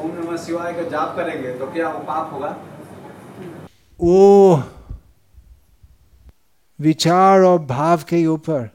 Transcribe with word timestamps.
ओम 0.00 0.10
नमः 0.10 0.36
शिवाय 0.36 0.72
का 0.72 0.82
जाप 0.82 1.16
करेंगे 1.16 1.58
तो 1.58 1.66
क्या 1.66 1.88
वो 1.88 1.98
पाप 1.98 2.32
होगा? 2.32 2.56
वो 4.00 4.62
विचार 6.80 7.40
और 7.40 7.58
भाव 7.58 8.02
के 8.02 8.26
ऊपर 8.26 8.70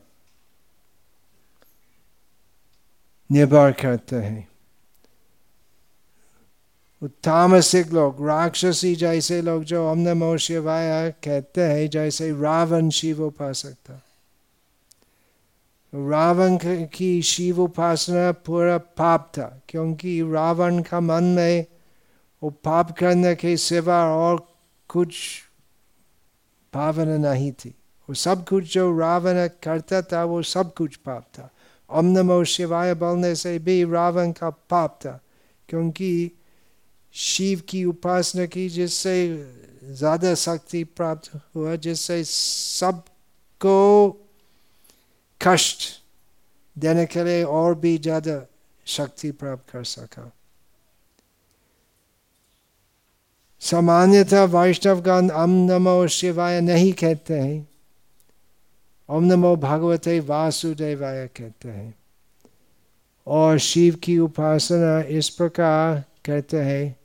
निर्भर 3.31 3.71
करते 3.71 4.15
हैं। 4.15 4.47
तामसिक 7.03 7.93
लोग, 7.93 8.27
राक्षसी 8.27 8.95
जैसे 8.95 9.41
लोग 9.41 9.63
जो 9.63 9.89
हमने 9.89 10.13
नमो 10.13 10.37
कहते 11.11 11.61
हैं, 11.61 11.89
जैसे 11.89 12.41
रावण 12.41 12.89
शिव 12.89 13.23
उपासक 13.23 13.73
था। 13.73 14.04
रावण 15.95 16.57
की 16.93 17.21
शिव 17.21 17.61
उपासना 17.61 18.31
पूरा 18.45 18.77
पाप 18.97 19.31
था 19.37 19.45
क्योंकि 19.69 20.21
रावण 20.31 20.81
का 20.81 20.99
मन 20.99 21.23
में 21.35 21.65
वो 22.41 22.49
पाप 22.63 22.91
करने 22.91 23.33
के 23.35 23.55
सिवा 23.57 24.03
और 24.13 24.45
कुछ 24.89 25.15
भावना 26.73 27.17
नहीं 27.17 27.51
थी 27.51 27.73
वो 28.09 28.15
सब 28.15 28.43
कुछ 28.45 28.73
जो 28.73 28.97
रावण 28.99 29.47
करता 29.63 30.01
था 30.01 30.23
वो 30.23 30.41
सब 30.41 30.73
कुछ 30.73 30.95
पाप 30.95 31.27
था 31.37 31.49
ओम 31.89 32.05
नमो 32.07 32.43
शिवाय 32.43 32.93
बोलने 32.93 33.33
से 33.35 33.57
भी 33.59 33.83
रावण 33.83 34.31
का 34.31 34.49
पाप 34.49 34.99
था 35.05 35.19
क्योंकि 35.69 36.31
शिव 37.15 37.61
की 37.69 37.83
उपासना 37.85 38.45
की 38.45 38.67
जिससे 38.69 39.15
ज़्यादा 39.83 40.33
शक्ति 40.35 40.83
प्राप्त 40.83 41.31
हुआ 41.55 41.75
जिससे 41.75 42.23
सबको 42.23 43.75
कष्ट 45.47 45.83
देने 46.75 47.05
के 47.05 47.23
लिए 47.23 47.43
और 47.43 47.75
भी 47.75 47.97
ज़्यादा 47.97 48.39
शक्ति 48.87 49.31
प्राप्त 49.31 49.69
कर 49.69 49.83
सका। 49.83 50.31
सामान्यतः 53.61 54.43
वैष्णवगण 54.43 55.29
अम 55.29 55.49
नमो 55.71 56.07
शिवाय 56.07 56.61
नहीं 56.61 56.91
कहते 56.93 57.39
हैं। 57.39 57.67
ओम 59.09 59.23
नमो 59.23 59.55
भगवते 59.55 60.19
वासुदेवाय 60.19 61.25
कहते 61.27 61.69
हैं। 61.69 61.93
और 63.27 63.57
शिव 63.59 63.95
की 63.95 64.17
उपासना 64.19 64.99
इस 65.17 65.29
प्रकार 65.29 66.03
कहते 66.25 66.61
हैं 66.61 66.95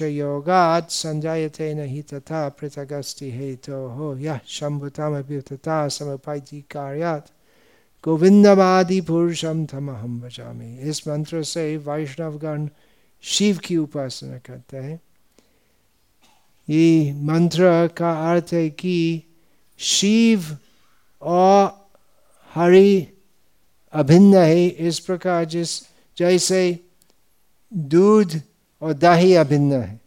योगात 0.00 0.90
संजायते 0.90 1.74
नहीं 1.74 2.02
तथा 2.02 2.48
पृथगस्ति 2.48 3.30
हेतु 3.30 3.72
तो 3.72 3.88
हो 3.88 4.16
यह 4.16 4.40
शंभुतम 4.46 5.20
तथा 5.22 5.88
समपाइति 5.88 6.60
कार्यात 6.70 7.26
गोविंदमादि 8.04 9.00
पुरुषम 9.00 9.64
थम 9.66 9.90
हम 9.90 10.20
बचामी 10.20 10.76
इस 10.88 11.06
मंत्र 11.08 11.42
से 11.42 11.76
वैष्णवगण 11.76 12.68
शिव 13.24 13.58
की 13.58 13.76
उपासना 13.76 14.38
करते 14.38 14.76
हैं 14.76 15.00
ये 16.68 17.12
मंत्र 17.12 17.88
का 17.96 18.12
अर्थ 18.32 18.52
है 18.52 18.68
कि 18.70 19.22
शिव 19.78 20.56
और 21.22 21.88
हरि 22.54 23.06
अभिन्न 23.92 24.36
है 24.36 24.66
इस 24.66 24.98
प्रकार 24.98 25.44
जिस 25.44 25.80
जैसे 26.18 26.87
दूध 27.74 28.42
और 28.82 28.92
दही 28.92 29.34
अभिन्न 29.34 29.72
है। 29.72 30.00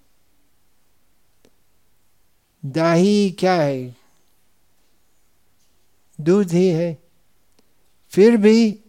दही 2.65 3.31
क्या 3.31 3.61
है? 3.61 3.95
दूध 6.21 6.51
ही 6.51 6.69
है। 6.69 7.03
फिर 8.09 8.37
भी 8.37 8.79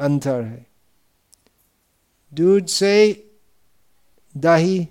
अंतर 0.00 0.42
है। 0.42 0.66
दूध 2.34 2.66
से 2.66 3.30
दही 4.36 4.88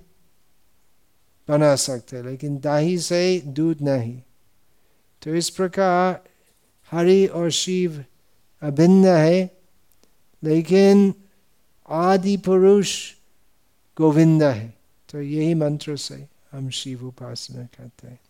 बना 1.48 1.76
सकते 1.76 2.22
लेकिन 2.22 2.58
दही 2.58 2.98
से 2.98 3.40
दूध 3.40 3.82
नहीं। 3.82 4.22
तो 5.22 5.34
इस 5.34 5.50
प्रकार 5.50 6.24
हरि 6.90 7.26
और 7.26 7.50
शिव 7.50 8.04
अभिन्न 8.62 9.06
है, 9.06 9.58
लेकिन 10.44 11.14
आदि 11.88 12.36
पुरुष 12.36 13.12
गोविंदा 13.96 14.52
है। 14.52 14.74
तो 15.12 15.22
यही 15.22 15.54
मंत्र 15.54 15.96
से 15.96 16.26
हम 16.52 16.70
शिव 16.70 17.06
उपासना 17.06 17.62
करते 17.62 18.08
हैं। 18.08 18.20